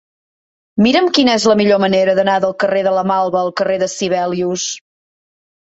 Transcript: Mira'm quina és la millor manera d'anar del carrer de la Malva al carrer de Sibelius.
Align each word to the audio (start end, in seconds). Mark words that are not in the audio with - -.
Mira'm 0.85 1.09
quina 1.17 1.35
és 1.39 1.45
la 1.51 1.57
millor 1.59 1.83
manera 1.83 2.17
d'anar 2.21 2.39
del 2.47 2.57
carrer 2.65 2.83
de 2.89 2.95
la 2.97 3.05
Malva 3.13 3.41
al 3.45 3.55
carrer 3.63 3.79
de 3.85 3.93
Sibelius. 3.95 4.69